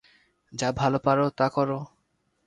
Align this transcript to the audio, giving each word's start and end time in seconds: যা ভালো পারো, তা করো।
যা 0.53 0.69
ভালো 0.71 0.97
পারো, 0.99 1.25
তা 1.37 1.47
করো। 1.49 1.79